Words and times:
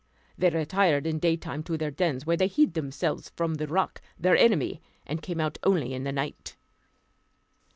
They 0.35 0.49
retired 0.49 1.05
in 1.05 1.17
the 1.17 1.19
day 1.19 1.37
time 1.37 1.61
to 1.61 1.77
their 1.77 1.91
dens, 1.91 2.25
where 2.25 2.35
they 2.35 2.47
hid 2.47 2.73
themselves 2.73 3.29
from 3.35 3.53
the 3.53 3.67
roc, 3.67 4.01
their 4.17 4.35
enemy, 4.35 4.81
and 5.05 5.21
came 5.21 5.39
out 5.39 5.59
only 5.61 5.93
in 5.93 6.05
the 6.05 6.11
night. 6.11 6.55